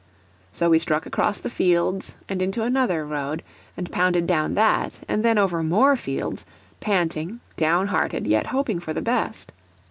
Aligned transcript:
So 0.51 0.71
we 0.71 0.79
struck 0.79 1.05
across 1.05 1.37
the 1.37 1.47
fields 1.51 2.15
and 2.27 2.41
into 2.41 2.63
another 2.63 3.05
road, 3.05 3.43
and 3.77 3.91
pounded 3.91 4.25
down 4.25 4.55
that, 4.55 4.99
and 5.07 5.23
then 5.23 5.37
over 5.37 5.61
more 5.61 5.95
fields, 5.95 6.43
panting, 6.79 7.39
down 7.55 7.85
hearted, 7.85 8.25
yet 8.25 8.47
hoping 8.47 8.79
for 8.79 8.93
the 8.95 9.01
best. 9.03 9.53